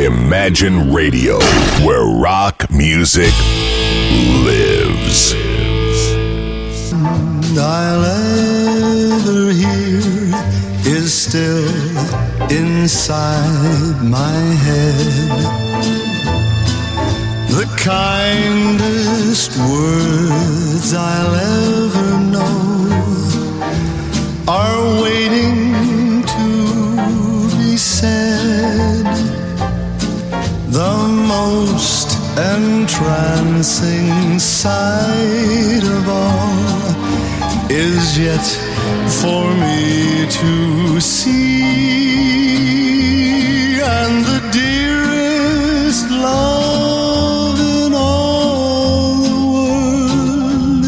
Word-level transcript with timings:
Imagine 0.00 0.90
Radio, 0.94 1.38
where 1.84 2.06
rock 2.06 2.70
music 2.70 3.34
lives. 4.46 5.34
I'll 7.58 8.04
ever 8.06 9.52
hear 9.52 10.00
is 10.86 11.12
still 11.12 11.68
inside 12.50 14.02
my 14.02 14.38
head. 14.64 15.28
The 17.50 17.66
kindest 17.76 19.50
words 19.58 20.94
I'll 20.94 21.34
ever 21.34 22.20
know 22.32 22.80
are 24.48 25.02
waiting 25.02 25.59
most 31.40 32.08
entrancing 32.56 34.38
sight 34.38 35.84
of 35.96 36.04
all 36.08 36.60
is 37.70 38.18
yet 38.26 38.46
for 39.20 39.44
me 39.64 40.26
to 40.40 40.54
see, 41.00 41.70
and 43.98 44.14
the 44.30 44.40
dearest 44.52 46.04
love 46.10 47.58
in 47.84 47.90
all 47.94 49.14
the 49.30 49.40
world 49.54 50.84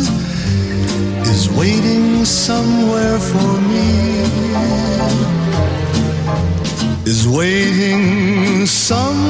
is 1.35 1.43
waiting 1.61 2.25
somewhere 2.25 3.19
for 3.31 3.53
me, 3.71 3.91
is 7.13 7.23
waiting 7.41 8.67
somewhere, 8.67 9.22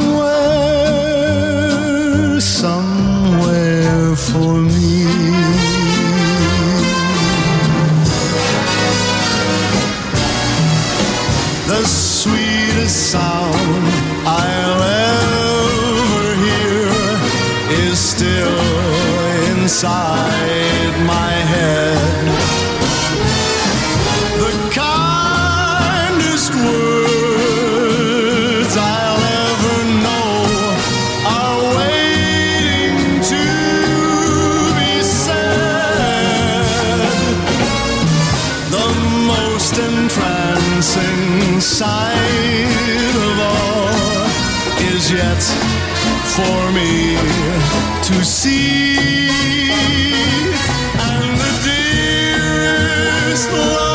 love 53.62 53.91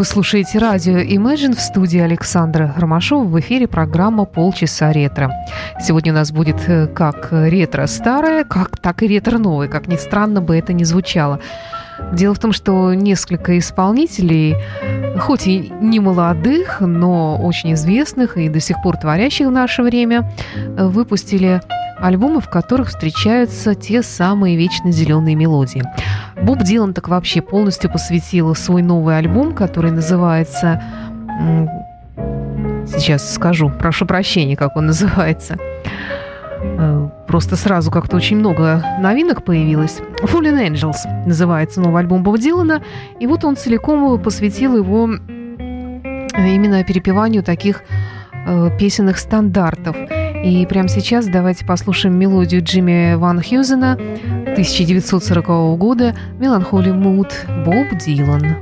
вы 0.00 0.06
слушаете 0.06 0.58
радио 0.58 0.96
Imagine 0.96 1.54
в 1.54 1.60
студии 1.60 2.00
Александра 2.00 2.74
Ромашова. 2.74 3.22
В 3.22 3.38
эфире 3.40 3.68
программа 3.68 4.24
«Полчаса 4.24 4.92
ретро». 4.92 5.30
Сегодня 5.78 6.12
у 6.12 6.14
нас 6.14 6.32
будет 6.32 6.56
э, 6.68 6.86
как 6.86 7.28
ретро 7.30 7.86
старое, 7.86 8.44
как, 8.44 8.78
так 8.78 9.02
и 9.02 9.08
ретро 9.08 9.36
новое, 9.36 9.68
как 9.68 9.88
ни 9.88 9.96
странно 9.96 10.40
бы 10.40 10.56
это 10.56 10.72
ни 10.72 10.84
звучало. 10.84 11.38
Дело 12.14 12.34
в 12.34 12.38
том, 12.38 12.52
что 12.52 12.94
несколько 12.94 13.58
исполнителей, 13.58 14.56
хоть 15.18 15.46
и 15.46 15.70
не 15.82 16.00
молодых, 16.00 16.80
но 16.80 17.36
очень 17.36 17.74
известных 17.74 18.38
и 18.38 18.48
до 18.48 18.58
сих 18.58 18.80
пор 18.82 18.96
творящих 18.96 19.48
в 19.48 19.52
наше 19.52 19.82
время, 19.82 20.32
э, 20.78 20.86
выпустили 20.86 21.60
альбомы, 22.00 22.40
в 22.40 22.48
которых 22.48 22.88
встречаются 22.88 23.74
те 23.74 24.02
самые 24.02 24.56
вечно 24.56 24.90
зеленые 24.90 25.36
мелодии. 25.36 25.82
Боб 26.42 26.62
Дилан 26.62 26.94
так 26.94 27.08
вообще 27.08 27.42
полностью 27.42 27.90
посвятил 27.90 28.54
свой 28.54 28.82
новый 28.82 29.18
альбом, 29.18 29.54
который 29.54 29.90
называется... 29.90 30.82
Сейчас 32.86 33.34
скажу, 33.34 33.70
прошу 33.70 34.04
прощения, 34.04 34.56
как 34.56 34.76
он 34.76 34.86
называется. 34.86 35.56
Э, 36.60 37.08
Просто 37.30 37.54
сразу 37.54 37.92
как-то 37.92 38.16
очень 38.16 38.38
много 38.38 38.84
новинок 38.98 39.44
появилось. 39.44 40.00
Fallen 40.22 40.68
Angels 40.68 40.96
называется 41.26 41.80
новый 41.80 42.00
альбом 42.00 42.24
Боба 42.24 42.38
Дилана. 42.38 42.82
И 43.20 43.26
вот 43.28 43.44
он 43.44 43.54
целиком 43.54 44.20
посвятил 44.20 44.76
его 44.76 45.04
именно 46.36 46.82
перепеванию 46.82 47.44
таких 47.44 47.82
э, 48.46 48.70
песенных 48.76 49.18
стандартов. 49.18 49.96
И 50.42 50.66
прямо 50.66 50.88
сейчас 50.88 51.26
давайте 51.26 51.66
послушаем 51.66 52.18
мелодию 52.18 52.62
Джимми 52.62 53.14
Ван 53.14 53.42
Хьюзена 53.42 53.92
1940 53.92 55.78
года. 55.78 56.16
«Меланхоли 56.38 56.90
Муд» 56.90 57.28
Боб 57.64 57.98
Дилан. 57.98 58.56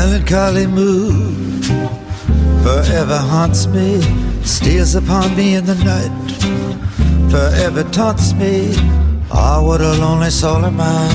Melancholy 0.00 0.66
mood 0.66 1.62
forever 2.64 3.18
haunts 3.18 3.66
me, 3.66 4.00
steals 4.42 4.94
upon 4.94 5.36
me 5.36 5.56
in 5.56 5.66
the 5.66 5.74
night, 5.92 6.28
forever 7.30 7.82
taunts 7.92 8.32
me. 8.32 8.72
Ah, 9.30 9.60
what 9.62 9.82
a 9.82 9.92
lonely 10.02 10.30
soul 10.30 10.64
am 10.64 10.80
I, 10.80 11.10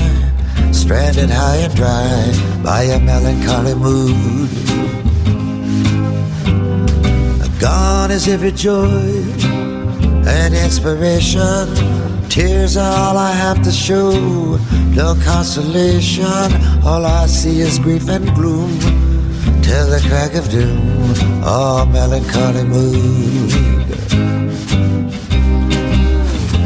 stranded 0.70 1.30
high 1.30 1.60
and 1.66 1.74
dry 1.74 2.14
by 2.62 2.82
a 2.96 3.00
melancholy 3.00 3.74
mood. 3.74 4.50
Gone 7.58 8.12
is 8.12 8.28
every 8.28 8.52
joy 8.52 9.10
and 10.38 10.54
inspiration. 10.54 11.95
Tears 12.36 12.76
are 12.76 12.94
all 12.94 13.16
I 13.16 13.32
have 13.32 13.62
to 13.62 13.72
show, 13.72 14.10
no 14.94 15.14
consolation. 15.24 16.52
All 16.84 17.06
I 17.06 17.24
see 17.24 17.60
is 17.60 17.78
grief 17.78 18.10
and 18.10 18.26
gloom 18.34 18.78
till 19.62 19.88
the 19.88 20.04
crack 20.06 20.34
of 20.34 20.46
doom. 20.50 21.14
Oh, 21.42 21.88
melancholy 21.90 22.64
mood. 22.64 23.50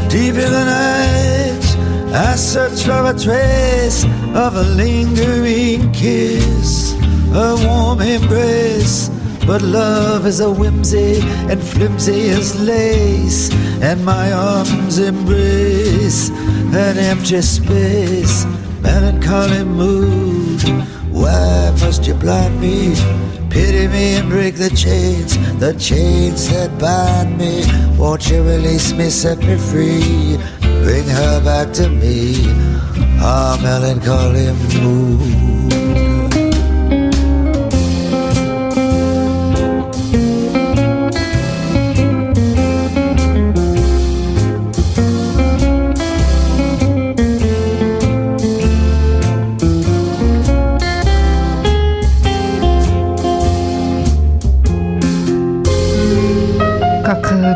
Deep 0.09 0.35
in 0.35 0.51
the 0.57 0.65
night, 0.65 1.65
I 2.13 2.35
search 2.35 2.83
for 2.83 3.05
a 3.09 3.17
trace 3.17 4.03
of 4.35 4.57
a 4.57 4.63
lingering 4.75 5.93
kiss, 5.93 6.95
a 7.33 7.55
warm 7.65 8.01
embrace. 8.01 9.09
But 9.47 9.61
love 9.61 10.27
is 10.27 10.41
a 10.41 10.51
whimsy 10.51 11.21
and 11.49 11.63
flimsy 11.63 12.29
as 12.29 12.59
lace, 12.61 13.49
and 13.81 14.05
my 14.05 14.31
arms 14.31 14.99
embrace 14.99 16.29
an 16.29 16.97
empty 16.97 17.41
space, 17.41 18.45
melancholy 18.81 19.63
mood. 19.63 20.61
Why 21.11 21.71
must 21.81 22.05
you 22.05 22.13
blind 22.13 22.61
me? 22.61 22.95
Pity 23.49 23.87
me 23.87 24.15
and 24.15 24.29
break 24.29 24.55
the 24.55 24.69
chains, 24.69 25.35
the 25.59 25.73
chains 25.73 26.47
that 26.49 26.77
bind 26.79 27.37
me. 27.37 27.63
Won't 27.97 28.29
you 28.29 28.43
release 28.43 28.93
me, 28.93 29.09
set 29.09 29.39
me 29.39 29.57
free? 29.57 30.37
Bring 30.83 31.07
her 31.07 31.43
back 31.43 31.73
to 31.73 31.89
me, 31.89 32.45
our 33.19 33.57
melancholy 33.61 34.53
mood. 34.79 35.50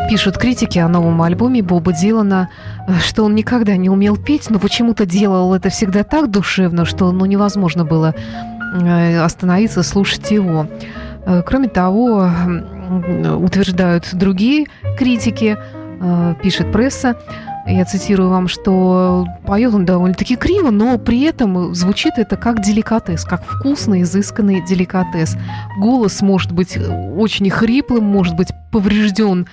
Пишут 0.08 0.38
критики 0.38 0.78
о 0.78 0.88
новом 0.88 1.20
альбоме 1.22 1.62
Боба 1.62 1.92
Дилана, 1.92 2.48
что 3.04 3.24
он 3.24 3.34
никогда 3.34 3.76
не 3.76 3.90
умел 3.90 4.16
петь, 4.16 4.50
но 4.50 4.58
почему-то 4.58 5.04
делал 5.04 5.54
это 5.54 5.68
всегда 5.68 6.04
так 6.04 6.30
душевно, 6.30 6.84
что 6.84 7.10
ну, 7.12 7.24
невозможно 7.26 7.84
было 7.84 8.14
э, 8.74 9.18
остановиться, 9.20 9.82
слушать 9.82 10.30
его. 10.30 10.68
Э, 11.24 11.42
Кроме 11.44 11.68
того, 11.68 12.30
утверждают 13.38 14.08
другие 14.12 14.66
критики, 14.96 15.56
э, 16.00 16.34
пишет 16.42 16.70
пресса, 16.72 17.16
я 17.66 17.84
цитирую 17.84 18.30
вам, 18.30 18.46
что 18.46 19.26
поет 19.44 19.74
он 19.74 19.84
довольно-таки 19.84 20.36
криво, 20.36 20.70
но 20.70 20.98
при 20.98 21.22
этом 21.22 21.74
звучит 21.74 22.14
это 22.16 22.36
как 22.36 22.62
деликатес, 22.62 23.24
как 23.24 23.42
вкусный, 23.44 24.02
изысканный 24.02 24.64
деликатес. 24.64 25.36
Голос 25.80 26.22
может 26.22 26.52
быть 26.52 26.78
очень 27.16 27.50
хриплым, 27.50 28.04
может 28.04 28.36
быть 28.36 28.52
поврежден 28.70 29.48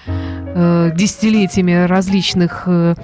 э, 0.54 0.92
десятилетиями 0.96 1.86
различных 1.86 2.64
э, 2.68 2.96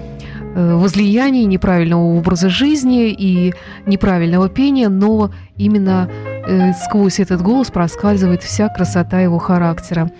э, 0.55 0.75
возлияний, 0.75 1.45
неправильного 1.45 2.01
образа 2.01 2.49
жизни 2.49 3.09
и 3.09 3.53
неправильного 3.85 4.49
пения, 4.49 4.89
но 4.89 5.31
именно 5.57 6.09
э, 6.47 6.73
сквозь 6.85 7.19
этот 7.19 7.41
голос 7.41 7.71
проскальзывает 7.71 8.43
вся 8.43 8.69
красота 8.69 9.19
его 9.19 9.37
характера. 9.37 10.11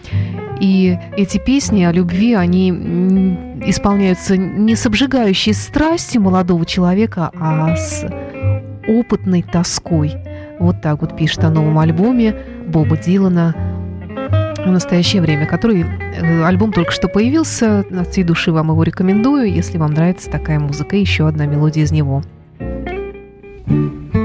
И 0.59 0.97
эти 1.15 1.37
песни 1.37 1.83
о 1.83 1.91
любви, 1.91 2.33
они 2.33 2.69
исполняются 3.65 4.35
не 4.35 4.75
с 4.75 4.85
обжигающей 4.85 5.53
страстью 5.53 6.21
молодого 6.21 6.65
человека, 6.65 7.31
а 7.39 7.75
с 7.75 8.05
опытной 8.87 9.41
тоской. 9.41 10.15
Вот 10.59 10.81
так 10.81 11.01
вот 11.01 11.15
пишет 11.15 11.45
о 11.45 11.49
новом 11.49 11.79
альбоме 11.79 12.35
Боба 12.67 12.97
Дилана 12.97 13.55
в 14.65 14.71
настоящее 14.71 15.21
время, 15.21 15.45
который 15.45 15.83
э, 15.83 16.43
альбом 16.43 16.73
только 16.73 16.91
что 16.91 17.07
появился. 17.07 17.85
От 17.91 18.09
всей 18.09 18.23
души 18.23 18.51
вам 18.51 18.69
его 18.69 18.83
рекомендую, 18.83 19.51
если 19.51 19.77
вам 19.77 19.93
нравится 19.93 20.29
такая 20.29 20.59
музыка. 20.59 20.95
И 20.95 20.99
еще 20.99 21.27
одна 21.27 21.45
мелодия 21.45 21.83
из 21.83 21.91
него. 21.91 22.23
Our 23.71 24.18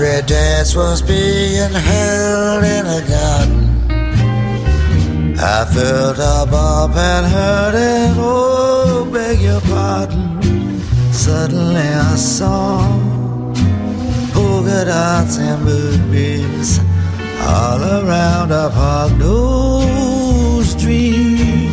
country 0.00 0.26
dance 0.26 0.74
was 0.74 1.02
being 1.02 1.72
held 1.72 2.64
in 2.64 2.86
a 2.86 3.00
garden. 3.06 3.66
I 5.38 5.64
felt 5.66 6.18
a 6.18 6.50
bump 6.50 6.96
and 6.96 7.26
heard 7.26 7.74
it, 7.74 8.16
oh, 8.16 9.08
beg 9.12 9.40
your 9.40 9.60
pardon. 9.62 10.40
Suddenly 11.12 11.82
I 11.82 12.16
saw 12.16 12.80
polka 14.32 14.84
dots 14.86 15.38
and 15.38 15.64
moonbeams 15.64 16.78
all 17.42 17.82
around 17.82 18.52
a 18.52 18.70
park 18.70 19.12
nose 19.18 20.74
dream. 20.76 21.72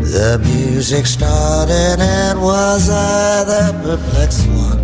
The 0.00 0.38
music 0.42 1.06
started 1.06 2.00
and 2.00 2.40
was 2.40 2.88
I 2.88 3.44
the 3.44 3.72
perplexed 3.82 4.46
one? 4.48 4.81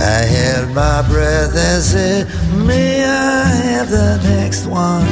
I 0.00 0.24
held 0.24 0.74
my 0.74 1.02
breath 1.08 1.54
and 1.54 1.82
said, 1.82 2.26
May 2.66 3.04
I 3.04 3.44
have 3.44 3.90
the 3.90 4.18
next 4.24 4.66
one 4.66 5.06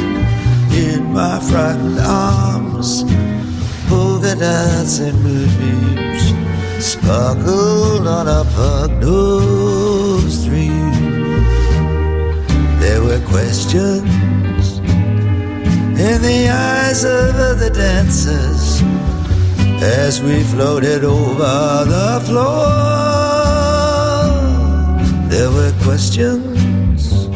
in 0.73 1.12
my 1.12 1.38
frightened 1.40 1.99
arms? 2.00 3.04
Polka 3.88 4.35
dots 4.35 4.99
and 5.00 5.23
moonbeams 5.23 6.85
sparkled 6.85 8.07
on 8.07 8.28
a 8.28 8.45
park 8.54 8.90
nose 8.92 10.42
stream. 10.42 10.92
There 12.80 13.02
were 13.02 13.21
questions 13.26 14.78
in 15.99 16.23
the 16.23 16.49
eyes 16.49 17.04
of 17.04 17.59
the 17.59 17.71
dancers 17.75 18.80
as 19.83 20.23
we 20.23 20.42
floated 20.45 21.04
over 21.04 21.85
the 21.85 22.23
floor. 22.25 23.27
Questions, 25.88 27.28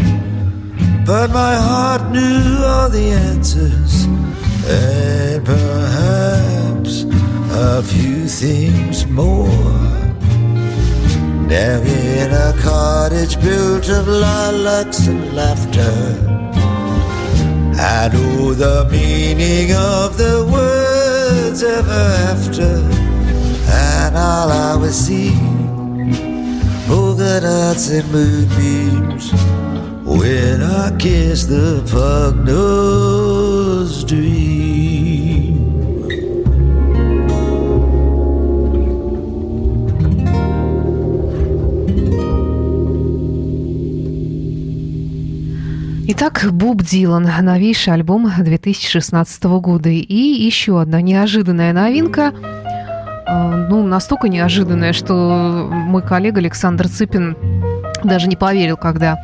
but 1.07 1.31
my 1.31 1.55
heart 1.55 2.13
knew 2.13 2.63
all 2.63 2.91
the 2.91 3.11
answers, 3.31 4.05
and 4.69 5.43
perhaps 5.43 7.05
a 7.51 7.83
few 7.83 8.29
things 8.29 9.07
more. 9.07 9.49
Down 11.49 11.87
in 11.87 12.31
a 12.31 12.55
cottage 12.61 13.41
built 13.41 13.89
of 13.89 14.07
lilacs 14.07 15.07
and 15.07 15.35
laughter. 15.35 15.97
I 17.81 18.11
know 18.13 18.53
the 18.53 18.87
meaning 18.93 19.73
of 19.73 20.19
the 20.19 20.47
words 20.53 21.63
ever 21.63 22.05
after, 22.31 22.75
and 23.73 24.15
all 24.15 24.51
I 24.51 24.77
was 24.77 24.95
seeing 24.95 25.62
and 27.93 28.13
moonbeams 28.13 29.33
when 30.05 30.63
I 30.63 30.95
kissed 30.99 31.49
the 31.49 31.83
pug 31.91 32.47
dream. 34.07 34.53
Итак, 46.09 46.47
Боб 46.53 46.83
Дилан, 46.83 47.29
новейший 47.43 47.95
альбом 47.95 48.31
2016 48.39 49.45
года. 49.45 49.89
И 49.89 50.15
еще 50.15 50.81
одна 50.81 51.01
неожиданная 51.01 51.73
новинка. 51.73 52.35
Ну, 53.69 53.83
настолько 53.87 54.29
неожиданная, 54.29 54.93
что 54.93 55.69
мой 55.71 56.03
коллега 56.03 56.39
Александр 56.39 56.89
Цыпин 56.89 57.37
даже 58.05 58.29
не 58.29 58.37
поверил, 58.37 58.77
когда 58.77 59.19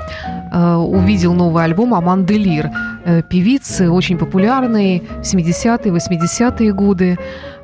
э, 0.53 0.75
увидел 0.75 1.35
новый 1.35 1.65
альбом 1.65 1.95
Аманды 1.95 2.37
Лир. 2.39 2.71
Э, 3.05 3.23
Певицы, 3.23 3.91
очень 3.91 4.19
популярные, 4.19 5.03
70-е, 5.23 5.93
80-е 5.93 6.73
годы. 6.73 7.19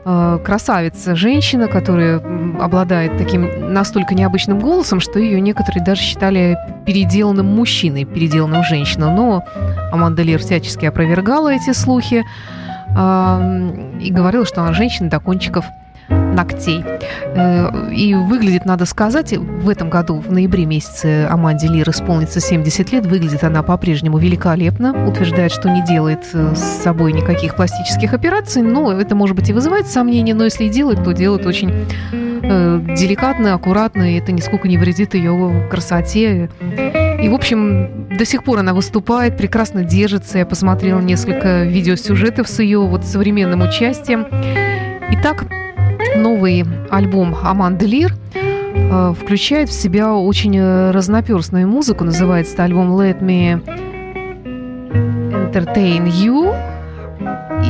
Э, 0.04 0.38
Красавица, 0.44 1.14
женщина, 1.14 1.68
которая 1.68 2.20
обладает 2.60 3.16
таким 3.16 3.72
настолько 3.72 4.14
необычным 4.14 4.58
голосом, 4.58 5.00
что 5.00 5.18
ее 5.18 5.40
некоторые 5.40 5.84
даже 5.84 6.02
считали 6.02 6.58
переделанным 6.84 7.46
мужчиной, 7.46 8.04
переделанным 8.04 8.64
женщиной. 8.64 9.14
Но 9.14 9.44
Аманда 9.92 10.22
Лир 10.22 10.40
всячески 10.40 10.84
опровергала 10.84 11.52
эти 11.52 11.72
слухи 11.72 12.24
э, 12.96 13.96
и 14.00 14.10
говорила, 14.10 14.44
что 14.44 14.62
она 14.62 14.72
женщина 14.72 15.08
до 15.08 15.20
кончиков 15.20 15.64
ногтей. 16.34 16.84
Э, 17.34 17.90
И 17.92 18.14
выглядит, 18.14 18.64
надо 18.64 18.84
сказать, 18.84 19.32
в 19.36 19.68
этом 19.68 19.90
году, 19.90 20.16
в 20.20 20.30
ноябре 20.30 20.66
месяце 20.66 21.26
Аманде 21.30 21.68
Лир 21.68 21.88
исполнится 21.90 22.40
70 22.40 22.92
лет. 22.92 23.06
Выглядит 23.06 23.44
она 23.44 23.62
по-прежнему 23.62 24.18
великолепно. 24.18 25.06
Утверждает, 25.06 25.52
что 25.52 25.70
не 25.70 25.84
делает 25.84 26.24
э, 26.32 26.54
с 26.54 26.82
собой 26.82 27.12
никаких 27.12 27.56
пластических 27.56 28.12
операций. 28.12 28.62
Но 28.62 28.92
это, 28.92 29.14
может 29.14 29.36
быть, 29.36 29.48
и 29.48 29.52
вызывает 29.52 29.86
сомнения. 29.86 30.34
Но 30.34 30.44
если 30.44 30.64
и 30.64 30.68
делает, 30.68 31.02
то 31.04 31.12
делает 31.12 31.46
очень 31.46 31.70
э, 32.12 32.80
деликатно, 32.96 33.54
аккуратно. 33.54 34.12
И 34.14 34.18
это 34.18 34.32
нисколько 34.32 34.68
не 34.68 34.76
вредит 34.76 35.14
ее 35.14 35.66
красоте. 35.70 36.50
И, 37.22 37.28
в 37.28 37.34
общем, 37.34 38.08
до 38.18 38.24
сих 38.26 38.44
пор 38.44 38.58
она 38.58 38.74
выступает, 38.74 39.36
прекрасно 39.36 39.82
держится. 39.82 40.38
Я 40.38 40.46
посмотрела 40.46 41.00
несколько 41.00 41.62
видеосюжетов 41.62 42.48
с 42.48 42.58
ее 42.60 42.80
вот 42.80 43.04
современным 43.04 43.62
участием. 43.62 44.26
Итак, 45.10 45.46
новый 46.16 46.64
альбом 46.90 47.36
Аманды 47.42 47.86
Лир 47.86 48.14
э, 48.34 49.14
включает 49.18 49.68
в 49.68 49.72
себя 49.72 50.14
очень 50.14 50.56
э, 50.56 50.90
разноперстную 50.90 51.68
музыку. 51.68 52.04
Называется 52.04 52.62
альбом 52.62 52.98
Let 52.98 53.20
Me 53.20 53.62
Entertain 55.52 56.06
You. 56.06 56.54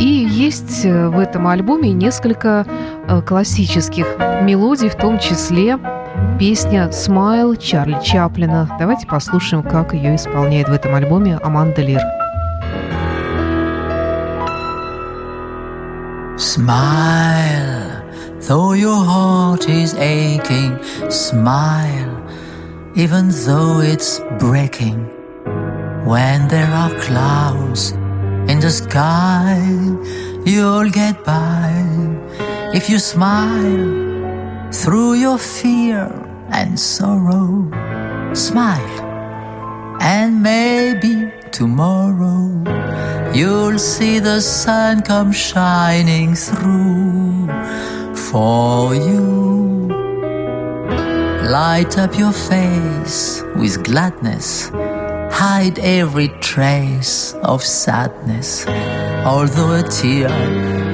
И 0.00 0.06
есть 0.06 0.84
э, 0.84 1.08
в 1.08 1.18
этом 1.18 1.46
альбоме 1.46 1.92
несколько 1.92 2.66
классических 3.26 4.06
мелодий, 4.42 4.88
в 4.88 4.96
том 4.96 5.18
числе 5.18 5.78
песня 6.38 6.88
«Smile» 6.90 7.56
Чарли 7.60 7.98
Чаплина. 8.02 8.68
Давайте 8.78 9.06
послушаем, 9.06 9.62
как 9.62 9.92
ее 9.92 10.16
исполняет 10.16 10.68
в 10.68 10.72
этом 10.72 10.94
альбоме 10.94 11.38
Аманда 11.42 11.82
Лир. 11.82 12.00
Smile, 16.36 18.03
though 18.46 18.74
your 18.74 19.02
heart 19.04 19.68
is 19.68 19.94
aching. 19.94 20.72
Smile, 21.10 22.14
even 22.94 23.30
though 23.46 23.80
it's 23.80 24.20
breaking. 24.38 24.98
When 26.04 26.48
there 26.48 26.70
are 26.70 26.92
clouds 27.00 27.92
in 28.50 28.60
the 28.60 28.70
sky, 28.70 29.56
you'll 30.44 30.90
get 30.90 31.24
by. 31.24 31.72
If 32.74 32.90
you 32.90 32.98
smile 32.98 34.70
through 34.72 35.14
your 35.14 35.38
fear 35.38 36.04
and 36.50 36.78
sorrow, 36.78 37.70
smile, 38.34 39.00
and 40.00 40.42
maybe 40.42 41.32
tomorrow 41.50 42.50
you'll 43.32 43.78
see 43.78 44.18
the 44.18 44.40
sun 44.40 45.00
come 45.02 45.32
shining 45.32 46.34
through 46.34 47.23
for 48.34 48.92
you. 48.96 49.86
Light 51.56 51.96
up 51.98 52.18
your 52.18 52.32
face 52.32 53.44
with 53.54 53.84
gladness. 53.84 54.70
Hide 55.40 55.78
every 55.78 56.30
trace 56.40 57.34
of 57.44 57.62
sadness. 57.62 58.66
Although 59.24 59.74
a 59.80 59.84
tear 59.84 60.34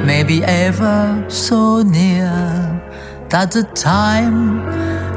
may 0.04 0.22
be 0.22 0.44
ever 0.44 1.24
so 1.30 1.80
near, 1.80 2.30
that 3.30 3.52
the 3.52 3.64
time 3.92 4.38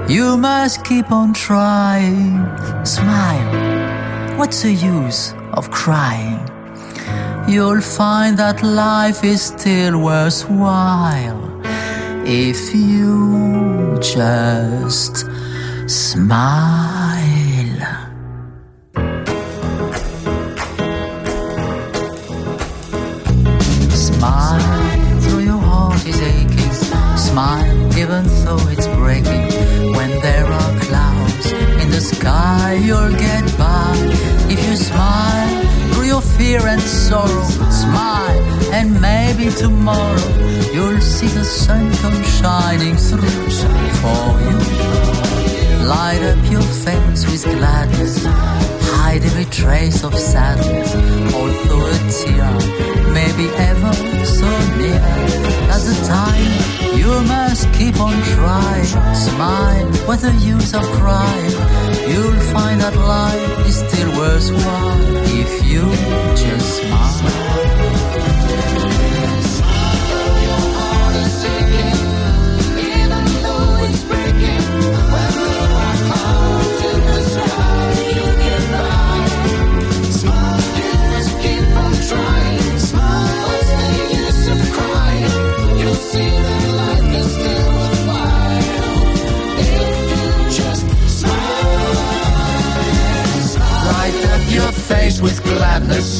you 0.09 0.37
must 0.37 0.85
keep 0.85 1.11
on 1.11 1.33
trying. 1.33 2.39
Smile. 2.85 4.37
What's 4.37 4.61
the 4.61 4.71
use 4.71 5.33
of 5.51 5.71
crying? 5.71 6.39
You'll 7.49 7.81
find 7.81 8.37
that 8.37 8.63
life 8.63 9.25
is 9.25 9.41
still 9.41 9.99
worthwhile 9.99 11.52
if 12.25 12.73
you 12.73 13.97
just 14.01 15.25
smile. 15.87 16.63
Smile 23.91 25.21
through 25.21 25.39
your 25.39 25.57
heart 25.57 26.05
is 26.07 26.21
aching. 26.21 26.73
Smile 27.17 27.97
even 27.97 28.23
though 28.45 28.67
it's 28.69 28.87
breaking. 28.87 29.47
When 29.91 30.11
there 30.21 30.45
are 30.45 30.79
clouds 30.79 31.51
in 31.51 31.91
the 31.91 32.01
sky, 32.01 32.79
you'll 32.81 33.11
get 33.11 33.57
by. 33.57 33.95
If 34.49 34.65
you 34.65 34.75
smile 34.75 35.62
your 36.13 36.21
fear 36.21 36.61
and 36.67 36.79
sorrow, 36.79 37.43
smile 37.71 38.43
and 38.71 39.01
maybe 39.01 39.49
tomorrow 39.49 40.29
you'll 40.71 41.01
see 41.01 41.31
the 41.39 41.43
sun 41.43 41.91
come 42.01 42.19
shining 42.37 42.95
through 42.95 43.43
for 44.01 44.25
you. 44.45 44.57
Light 45.95 46.21
up 46.31 46.41
your 46.51 46.67
face 46.85 47.23
with 47.29 47.43
gladness. 47.57 48.15
Hide 48.95 49.23
every 49.29 49.45
trace 49.45 50.03
of 50.03 50.13
sadness. 50.13 50.89
Although 51.33 51.85
a 51.93 51.97
tear 52.17 52.51
may 53.17 53.29
be 53.39 53.47
ever 53.71 53.93
so 54.37 54.49
near. 54.81 55.05
At 55.75 55.81
the 55.89 55.97
time, 56.17 56.53
you 56.99 57.11
must 57.33 57.63
keep 57.73 57.99
on 57.99 58.17
trying. 58.35 58.91
Smile, 59.15 59.87
what 60.07 60.19
the 60.19 60.33
use 60.53 60.73
of 60.75 60.83
crying? 60.99 61.55
You'll 62.11 62.42
find 62.53 62.79
that 62.81 62.95
life 62.95 63.67
is 63.67 63.77
still 63.79 64.09
worthwhile 64.17 65.01
if 65.41 65.51
you 65.65 65.83
just 66.35 66.77
smile. 66.77 67.72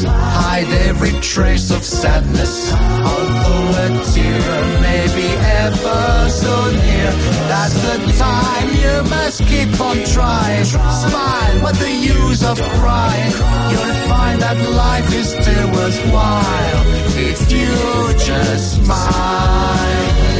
hide 0.06 0.68
every 0.88 1.12
trace 1.22 1.72
of 1.72 1.84
sadness. 1.84 2.72
Although 2.74 3.86
a 3.86 4.04
tear 4.14 4.82
may 4.82 5.06
be 5.16 5.30
ever 5.64 6.30
so 6.30 6.72
near, 6.72 7.12
that's 7.50 7.74
the 7.88 7.98
time 8.18 8.70
you 8.84 9.10
must 9.10 9.40
keep 9.46 9.80
on 9.80 9.98
trying. 10.06 10.66
Smile, 10.66 11.56
what 11.62 11.76
the 11.76 11.92
use 11.92 12.44
of 12.44 12.62
crying? 12.80 13.32
You'll 13.72 13.96
find 14.08 14.42
that 14.42 14.58
life 14.70 15.14
is 15.14 15.30
still 15.30 15.68
worthwhile 15.72 16.84
if 17.18 17.52
you 17.52 17.74
just 18.18 18.84
smile 18.86 20.34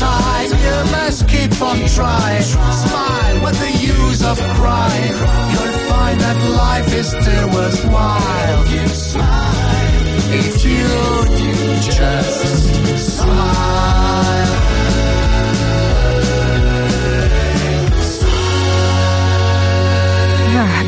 time 0.00 0.50
you 0.66 0.92
must 0.92 1.28
keep 1.28 1.52
on 1.60 1.78
trying. 1.88 2.42
Smile, 2.42 3.42
what 3.42 3.54
the 3.54 3.70
use 3.70 4.24
of 4.24 4.38
crying? 4.56 5.14
You'll 5.52 5.79
find 6.10 6.20
that 6.20 6.50
life 6.50 6.94
is 6.94 7.08
still 7.08 7.48
worthwhile 7.50 8.62
if 8.64 8.72
you 8.72 8.88
smile, 8.88 9.94
if 10.32 10.64
you, 10.64 10.86
you 11.46 11.80
just 11.80 13.16
smile. 13.16 13.60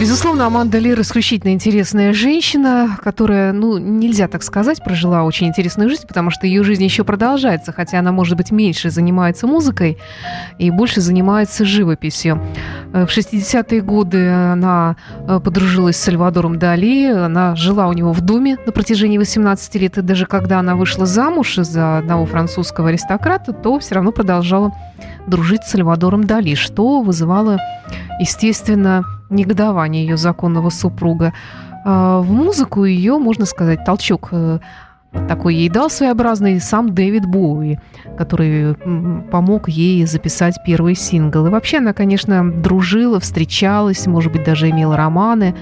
Безусловно, 0.02 0.46
Аманда 0.46 0.78
Лир 0.78 1.00
исключительно 1.00 1.52
интересная 1.52 2.12
женщина, 2.12 2.98
которая, 3.04 3.52
ну, 3.52 3.78
нельзя 3.78 4.26
так 4.26 4.42
сказать, 4.42 4.82
прожила 4.82 5.22
очень 5.22 5.46
интересную 5.46 5.88
жизнь, 5.88 6.08
потому 6.08 6.30
что 6.30 6.44
ее 6.44 6.64
жизнь 6.64 6.82
еще 6.82 7.04
продолжается, 7.04 7.70
хотя 7.70 8.00
она, 8.00 8.10
может 8.10 8.36
быть, 8.36 8.50
меньше 8.50 8.90
занимается 8.90 9.46
музыкой 9.46 9.98
и 10.58 10.72
больше 10.72 11.00
занимается 11.00 11.64
живописью. 11.64 12.42
Э, 12.92 13.06
В 13.06 13.16
60-е 13.16 13.80
годы 13.80 14.28
она 14.28 14.96
э, 15.28 15.38
подружилась 15.38 15.96
с 15.98 16.00
Сальвадором 16.00 16.58
Дали, 16.58 17.06
она 17.06 17.54
жила 17.54 17.86
у 17.86 17.92
него 17.92 18.12
в 18.12 18.22
доме 18.22 18.58
на 18.66 18.72
протяжении 18.72 19.18
18 19.18 19.74
лет, 19.76 19.98
и 19.98 20.02
даже 20.02 20.26
когда 20.26 20.58
она 20.58 20.74
вышла 20.74 21.06
замуж 21.06 21.54
за 21.54 21.98
одного 21.98 22.26
французского 22.26 22.88
аристократа, 22.88 23.52
то 23.52 23.78
все 23.78 23.94
равно 23.94 24.10
продолжала 24.10 24.72
дружить 25.28 25.62
с 25.62 25.70
Сальвадором 25.70 26.24
Дали, 26.24 26.56
что 26.56 27.02
вызывало, 27.02 27.60
естественно, 28.18 29.04
негодование 29.32 30.04
ее 30.04 30.16
законного 30.16 30.70
супруга. 30.70 31.32
А, 31.84 32.20
В 32.20 32.30
музыку 32.30 32.84
ее, 32.84 33.18
можно 33.18 33.46
сказать, 33.46 33.84
толчок 33.84 34.28
э, 34.32 34.58
такой 35.28 35.54
ей 35.54 35.68
дал 35.68 35.90
своеобразный 35.90 36.60
сам 36.60 36.94
Дэвид 36.94 37.26
Боуи, 37.26 37.78
который 38.16 38.74
помог 39.30 39.68
ей 39.68 40.04
записать 40.06 40.56
первый 40.64 40.94
сингл. 40.94 41.46
И 41.46 41.50
вообще 41.50 41.78
она, 41.78 41.92
конечно, 41.92 42.50
дружила, 42.50 43.20
встречалась, 43.20 44.06
может 44.06 44.32
быть, 44.32 44.44
даже 44.44 44.70
имела 44.70 44.96
романы 44.96 45.54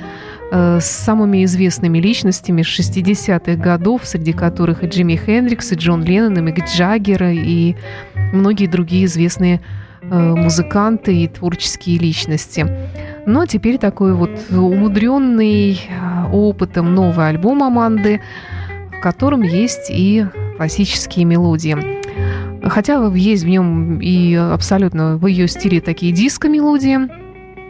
э, 0.53 0.79
с 0.81 0.87
самыми 0.87 1.45
известными 1.45 1.99
личностями 1.99 2.63
60-х 2.63 3.57
годов, 3.57 4.03
среди 4.05 4.33
которых 4.33 4.85
и 4.85 4.87
Джимми 4.87 5.17
Хендрикс, 5.17 5.73
и 5.73 5.75
Джон 5.75 6.05
Леннон, 6.05 6.39
и 6.39 6.41
Мик 6.43 6.65
Джаггер, 6.65 7.23
и 7.25 7.77
многие 8.33 8.67
другие 8.67 9.07
известные 9.07 9.61
музыканты 10.03 11.17
и 11.17 11.29
творческие 11.29 11.99
личности. 11.99 12.67
Но 13.27 13.47
теперь 13.47 13.79
такой 13.79 14.15
вот 14.15 14.31
умудренный 14.51 15.73
э, 15.73 16.31
опытом 16.33 16.95
новый 16.95 17.29
альбом 17.29 17.63
Аманды, 17.63 18.21
в 18.99 19.01
котором 19.03 19.43
есть 19.43 19.91
и 19.91 20.27
классические 20.57 21.25
мелодии. 21.25 21.77
Хотя 22.63 23.05
есть 23.15 23.45
в 23.45 23.49
нем 23.49 24.01
и 24.01 24.35
абсолютно 24.35 25.17
в 25.17 25.27
ее 25.27 25.49
стиле 25.49 25.81
такие 25.81 26.13
диско-мелодии, 26.13 27.09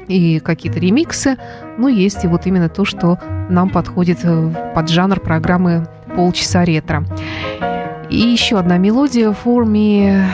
и 0.08 0.40
какие-то 0.40 0.80
ремиксы, 0.80 1.36
но 1.78 1.88
есть 1.88 2.24
и 2.24 2.26
вот 2.26 2.46
именно 2.46 2.68
то, 2.68 2.84
что 2.84 3.18
нам 3.48 3.70
подходит 3.70 4.18
э, 4.24 4.72
под 4.74 4.88
жанр 4.88 5.20
программы 5.20 5.86
«Полчаса 6.16 6.64
ретро». 6.64 7.04
И 8.08 8.16
еще 8.16 8.58
одна 8.58 8.76
мелодия 8.76 9.30
«For 9.30 9.64
Me 9.64 10.26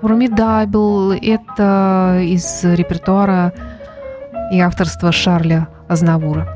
Formidable»— 0.00 1.18
это 1.22 2.20
из 2.22 2.62
репертуара 2.62 3.52
и 4.52 4.60
авторства 4.60 5.10
Шарля 5.12 5.68
Азнавура. 5.88 6.46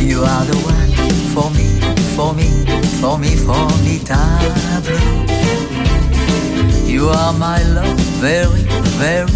You 0.00 0.22
are 0.24 0.44
the 0.46 0.56
one 0.64 0.92
for 1.34 1.50
me, 1.50 1.66
for 2.16 2.32
me, 2.34 2.48
for 3.00 3.18
me, 3.18 3.36
formidable. 3.36 4.96
You 6.86 7.10
are 7.10 7.34
my 7.34 7.62
love, 7.74 8.00
very, 8.20 8.64
very, 8.98 9.30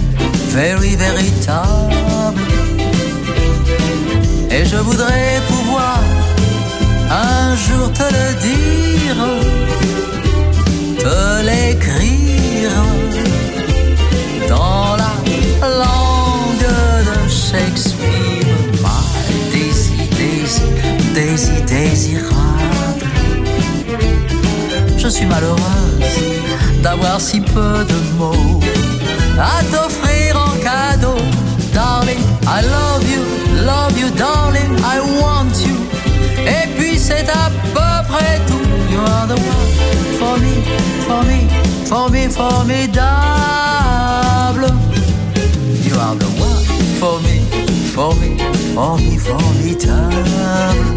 very 0.49 0.97
véritable. 0.97 1.91
Et 4.51 4.65
je 4.65 4.77
voudrais 4.79 5.41
pouvoir 5.47 5.60
un 7.51 7.57
jour 7.57 7.93
te 7.93 8.07
le 8.17 8.29
dire, 8.49 9.21
te 11.05 11.21
l'écrire 11.49 12.71
dans 14.49 14.97
la 15.03 15.15
langue 15.83 16.69
de 17.09 17.29
Shakespeare. 17.29 18.57
My 18.85 19.03
Daisy, 19.53 19.93
Daisy, 20.19 20.63
Daisy, 21.15 21.63
désirable. 21.67 23.07
Je 24.97 25.09
suis 25.09 25.27
malheureuse 25.27 26.19
d'avoir 26.83 27.21
si 27.21 27.41
peu 27.41 27.85
de 27.93 27.99
mots 28.19 28.61
à 29.39 29.63
t'offrir 29.73 30.37
en 30.47 30.53
cadeau. 30.69 31.21
Darling, 31.73 32.23
I 32.43 32.63
love 32.77 33.05
you, 33.13 33.23
love 33.65 33.99
you, 33.99 34.09
darling, 34.17 34.73
I 34.95 35.01
want 35.21 35.55
you. 35.67 35.70
C'est 37.11 37.29
à 37.29 37.51
peu 37.75 38.09
près 38.09 38.39
tout. 38.47 38.63
You 38.89 39.01
are 39.01 39.27
the 39.27 39.35
one 39.35 39.71
for 40.21 40.39
me, 40.39 40.63
for 41.07 41.23
me, 41.25 41.49
for 41.85 42.09
me, 42.09 42.29
formidable. 42.29 43.01
You 45.85 45.95
are 45.99 46.15
the 46.15 46.31
one 46.39 46.65
for 47.01 47.19
me, 47.21 47.41
for 47.95 48.15
me, 48.15 48.39
for 48.75 48.97
me, 48.97 49.19
formidable. 49.19 50.95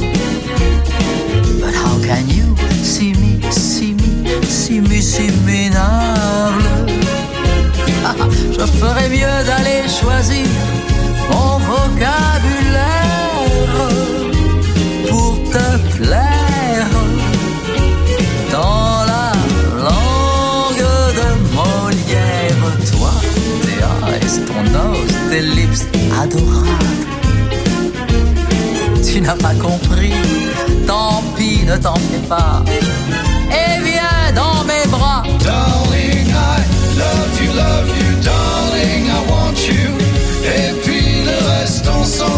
But 1.60 1.74
how 1.74 1.98
can 2.08 2.30
you 2.30 2.56
see 2.84 3.14
me, 3.16 3.42
see 3.50 3.96
me, 3.96 4.44
see 4.44 4.82
me, 4.82 5.02
si 5.02 5.32
minable? 5.48 6.64
Je 8.52 8.66
ferais 8.80 9.10
mieux 9.10 9.44
d'aller 9.48 9.88
choisir 9.90 10.46
mon 11.32 11.58
vocabulaire 11.58 12.33
tes 25.34 25.42
lips 25.42 25.82
adorables. 26.22 26.68
Tu 29.04 29.20
n'as 29.20 29.36
pas 29.36 29.56
compris, 29.56 30.14
tant 30.86 31.24
pis, 31.36 31.66
ne 31.66 31.76
t'en 31.78 31.96
fais 31.96 32.26
pas. 32.30 32.64
Et 33.50 33.82
viens 33.90 34.32
dans 34.36 34.64
mes 34.70 34.86
bras. 34.96 35.24
Darling, 35.44 36.28
I 36.28 36.60
love 37.02 37.34
you, 37.42 37.52
love 37.64 37.90
you, 38.02 38.12
darling, 38.30 39.04
I 39.18 39.22
want 39.32 39.60
you. 39.70 39.90
Et 40.58 40.70
puis 40.84 41.24
le 41.26 41.38
reste, 41.52 41.86
on 42.00 42.04
s'en 42.04 42.38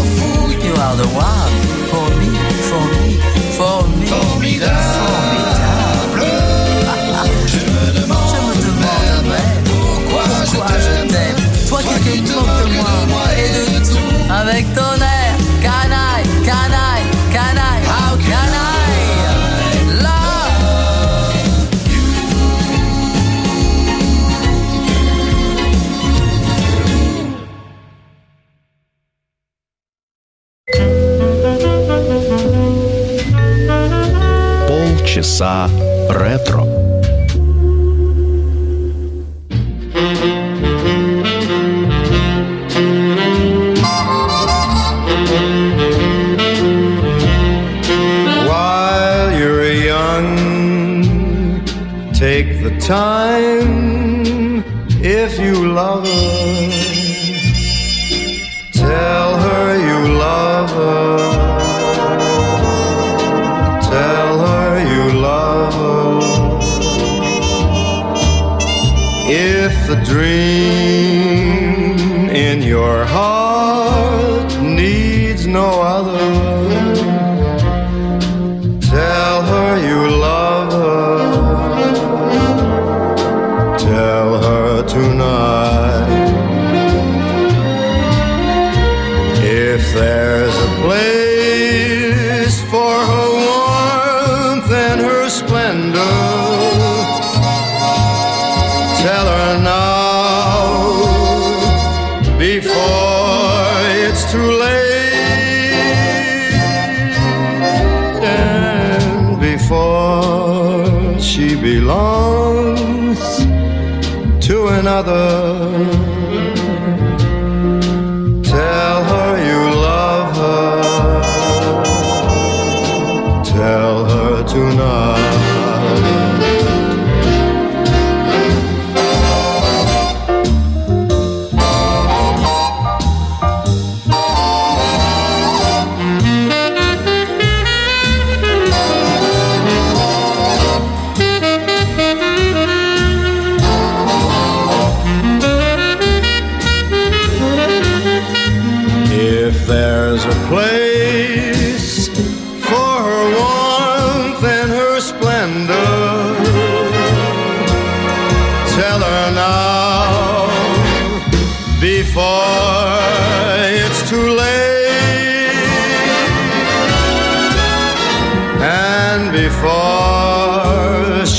another. 114.68 116.15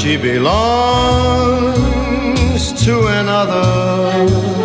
She 0.07 0.15
belongs 0.15 1.81
to 2.85 3.07
another. 3.07 4.56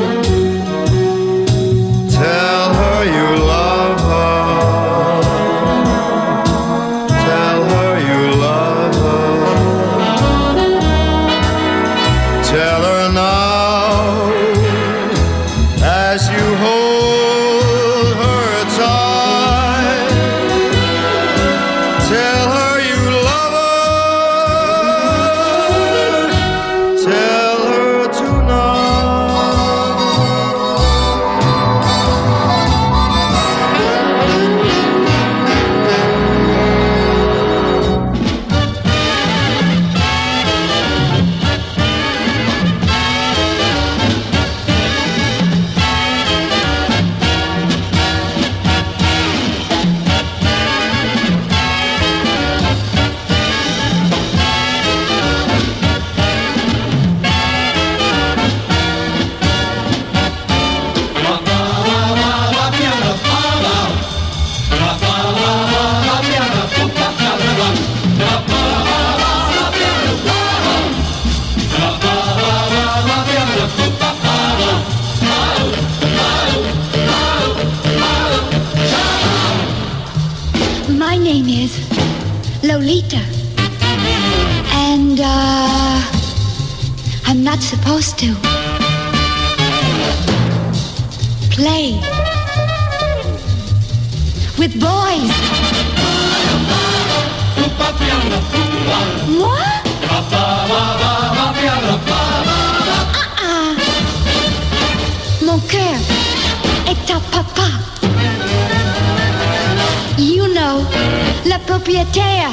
La 111.44 111.58
propriétaire. 111.58 112.50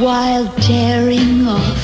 While 0.00 0.48
tearing 0.60 1.46
off 1.48 1.83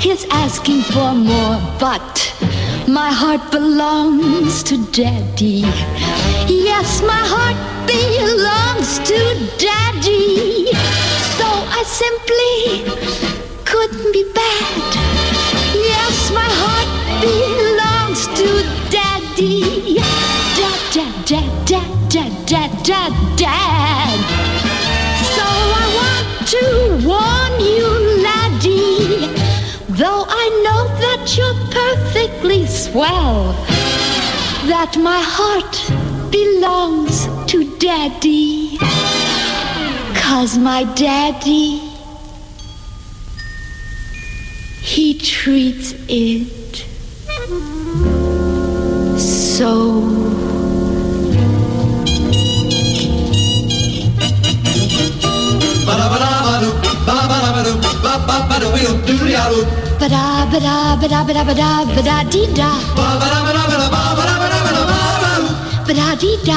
his 0.00 0.26
asking 0.30 0.82
for 0.82 1.12
more, 1.12 1.58
but 1.80 2.34
my 2.86 3.10
heart 3.10 3.50
belongs 3.50 4.62
to 4.62 4.76
daddy. 4.92 5.64
Yes, 6.46 7.02
my 7.02 7.22
heart 7.34 7.58
belongs 7.86 8.98
to 9.00 9.18
daddy. 9.58 10.70
So 11.38 11.46
I 11.46 11.82
simply 11.84 12.84
couldn't 13.64 14.12
be 14.12 14.24
bad. 14.32 14.88
Yes, 15.74 16.30
my 16.30 16.48
heart 16.62 16.90
belongs 17.20 18.26
to 18.38 18.48
daddy. 18.94 19.98
Dad, 20.58 20.80
dad, 20.94 21.26
dad, 21.26 21.66
dad, 21.66 22.08
dad, 22.08 22.32
dad, 22.46 22.84
dad, 22.84 23.12
dad. 23.36 24.18
So 25.34 25.44
I 25.44 25.86
want 25.98 26.48
to 26.54 26.87
though 29.98 30.24
I 30.28 30.46
know 30.64 30.82
that 31.04 31.36
you're 31.36 31.60
perfectly 31.82 32.66
swell, 32.66 33.52
that 34.68 34.96
my 34.96 35.20
heart 35.20 35.74
belongs 36.30 37.26
to 37.50 37.76
daddy. 37.78 38.78
Cause 40.14 40.56
my 40.56 40.84
daddy, 40.94 41.78
he 44.82 45.18
treats 45.18 45.94
it 46.08 46.86
So 49.18 50.47
da 59.98 60.08
da 60.08 60.96
da 61.00 61.08
da 61.08 61.22
da 61.24 61.42
da 61.42 61.54
da. 61.54 61.84
Da 61.84 62.02
da 62.02 62.24
da 62.24 62.42
da 63.38 63.52
da 63.52 63.88
da 63.88 63.96
da 63.98 64.34
da. 64.34 64.88
Da. 66.44 66.52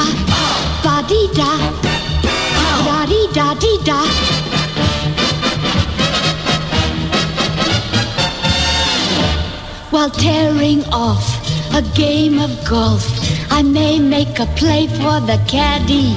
Da 3.24 3.44
da 3.52 3.72
da. 3.84 3.98
While 9.90 10.10
tearing 10.10 10.84
off 10.92 11.24
a 11.74 11.82
game 11.94 12.38
of 12.38 12.50
golf, 12.68 13.04
I 13.50 13.62
may 13.62 13.98
make 13.98 14.38
a 14.38 14.46
play 14.56 14.86
for 14.86 15.20
the 15.20 15.38
caddy. 15.46 16.16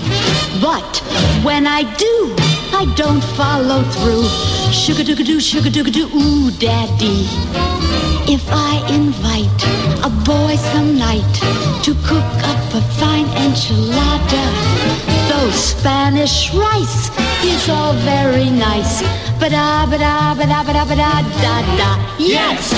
But 0.62 1.02
when 1.44 1.68
I 1.68 1.84
do, 1.98 2.36
I 2.74 2.86
don't 2.96 3.24
follow 3.36 3.84
through. 3.84 4.55
Sugar 4.72 5.04
doo 5.04 5.16
doo, 5.16 5.40
sugar 5.40 5.70
doo 5.70 5.84
doo, 5.84 6.08
ooh, 6.14 6.52
daddy. 6.52 7.28
If 8.28 8.44
I 8.52 8.86
invite 8.90 9.62
a 10.04 10.10
boy 10.24 10.56
some 10.72 10.98
night 10.98 11.34
to 11.84 11.94
cook 12.06 12.32
up 12.52 12.74
a 12.74 12.82
fine 13.00 13.26
enchilada, 13.44 14.46
though 15.30 15.52
Spanish 15.52 16.54
rice 16.54 17.10
is 17.44 17.70
all 17.70 17.94
very 17.94 18.50
nice. 18.50 19.02
Ba-da, 19.40 19.86
ba-da, 19.86 20.34
ba-da, 20.36 20.64
ba-da, 20.64 20.86
ba-da, 20.86 21.22
da, 21.42 21.56
da. 21.78 21.90
Yes, 22.20 22.72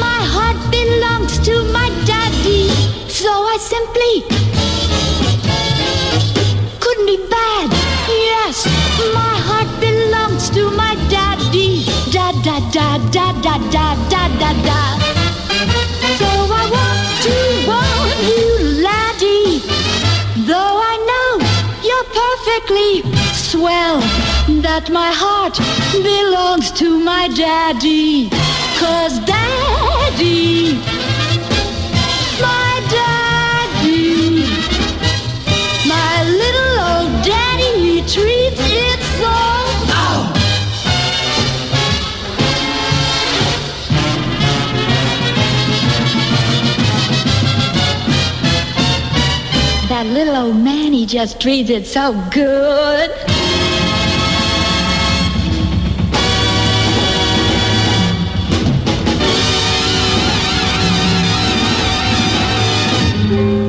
my 0.00 0.20
heart 0.34 0.58
belongs 0.70 1.38
to 1.40 1.64
my 1.72 1.88
daddy, 2.06 2.68
so 3.08 3.30
I 3.30 3.56
simply 3.60 4.47
da 13.10 13.32
da 13.40 13.56
da 13.70 13.94
da 14.10 14.28
da 14.40 14.52
da. 14.68 14.80
So 16.18 16.28
I 16.60 16.64
want 16.76 17.08
to 17.26 17.36
warn 17.68 18.18
you, 18.30 18.82
laddie, 18.84 19.60
though 20.46 20.74
I 20.92 20.94
know 21.08 21.30
you're 21.88 22.08
perfectly 22.22 22.92
swell, 23.32 24.00
that 24.62 24.90
my 24.90 25.10
heart 25.12 25.56
belongs 25.92 26.70
to 26.72 26.98
my 26.98 27.28
daddy. 27.28 28.28
Cause 28.78 29.18
daddy, 29.20 30.78
just 51.08 51.40
treats 51.40 51.70
it 51.70 51.86
so 51.86 52.12
good. 52.30 53.10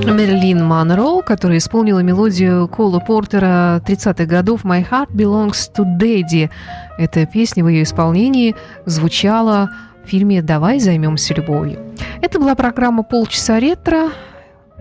Мерлин 0.05 0.65
Монро, 0.65 1.21
которая 1.21 1.59
исполнила 1.59 1.99
мелодию 1.99 2.67
Кола 2.67 2.99
Портера 2.99 3.81
30-х 3.87 4.25
годов 4.25 4.65
«My 4.65 4.85
Heart 4.85 5.11
Belongs 5.13 5.71
to 5.73 5.85
Daddy». 5.97 6.49
Эта 6.97 7.25
песня 7.25 7.63
в 7.63 7.69
ее 7.69 7.83
исполнении 7.83 8.53
звучала 8.85 9.69
в 10.03 10.09
фильме 10.09 10.41
«Давай 10.41 10.81
займемся 10.81 11.33
любовью». 11.35 11.95
Это 12.21 12.37
была 12.37 12.55
программа 12.55 13.03
«Полчаса 13.03 13.61
ретро». 13.61 14.09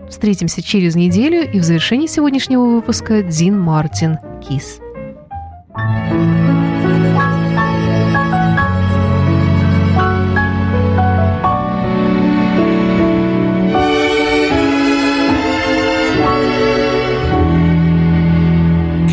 Встретимся 0.09 0.61
через 0.61 0.95
неделю 0.95 1.49
и 1.49 1.59
в 1.59 1.63
завершении 1.63 2.07
сегодняшнего 2.07 2.65
выпуска 2.65 3.21
Дин 3.21 3.59
Мартин 3.59 4.17
«Кис». 4.41 4.79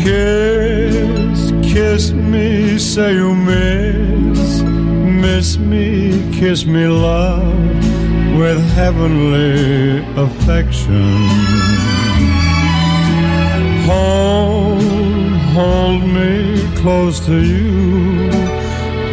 Kiss, 0.03 1.51
kiss 1.61 2.13
me, 2.13 2.77
say 2.77 3.15
you 3.15 3.35
miss, 3.35 4.61
miss 4.61 5.57
me, 5.57 6.13
kiss 6.31 6.65
me, 6.65 6.87
love, 6.87 7.86
with 8.37 8.63
heavenly 8.73 10.05
affection. 10.15 11.27
Hold, 13.89 14.81
hold 15.57 16.03
me 16.03 16.61
close 16.75 17.19
to 17.25 17.35
you, 17.35 18.29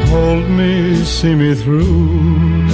hold 0.09 0.47
me, 0.51 0.97
see 1.05 1.35
me 1.35 1.55
through, 1.55 2.67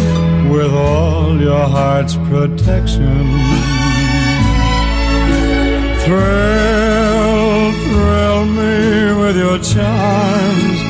with 0.50 0.72
all 0.72 1.40
your 1.40 1.68
heart's 1.68 2.16
protection. 2.16 3.26
Thrill, 6.04 7.72
thrill 7.84 8.44
me 8.46 9.20
with 9.22 9.36
your 9.36 9.58
charms. 9.58 10.80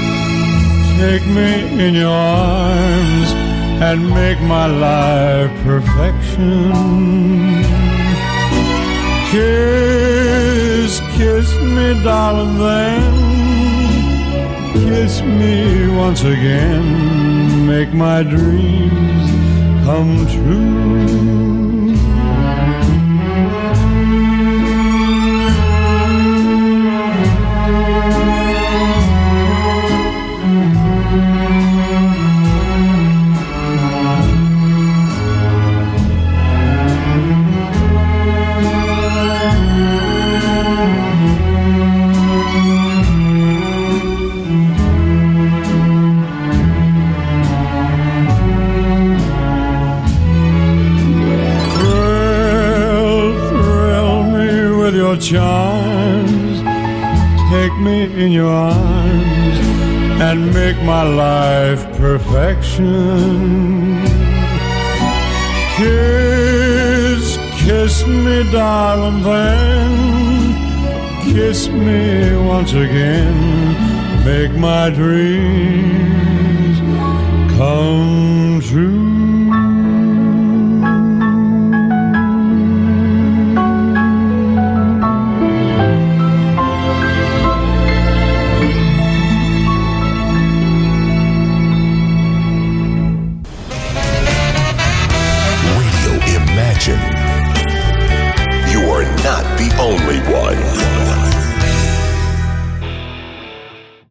Take 0.98 1.26
me 1.26 1.86
in 1.86 1.94
your 1.94 2.08
arms 2.08 3.49
and 3.80 4.10
make 4.10 4.38
my 4.42 4.66
life 4.66 5.50
perfection. 5.64 6.70
Kiss, 9.30 11.00
kiss 11.16 11.48
me, 11.62 12.02
darling, 12.04 12.58
then. 12.58 13.30
Kiss 14.72 15.22
me 15.22 15.88
once 15.96 16.22
again. 16.22 17.66
Make 17.66 17.92
my 17.94 18.22
dreams 18.22 19.30
come 19.84 20.26
true. 20.26 21.89
Charms. 55.20 56.60
Take 57.50 57.74
me 57.78 58.04
in 58.24 58.32
your 58.32 58.50
arms 58.50 59.58
and 60.20 60.52
make 60.54 60.76
my 60.82 61.02
life 61.02 61.82
perfection. 61.96 62.86
Kiss, 65.76 67.38
kiss 67.62 68.06
me, 68.06 68.50
darling, 68.50 69.22
then. 69.22 69.90
Kiss 71.32 71.68
me 71.68 72.36
once 72.36 72.72
again. 72.72 74.24
Make 74.24 74.52
my 74.58 74.90
dreams 74.90 76.78
come 77.56 78.60
true. 78.62 78.99